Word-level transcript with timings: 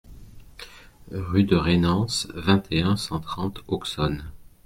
Rue 1.11 1.43
de 1.43 1.55
Rainans, 1.55 2.25
vingt 2.33 2.63
et 2.71 2.81
un, 2.81 2.95
cent 2.95 3.19
trente 3.19 3.61
Auxonne 3.67 4.31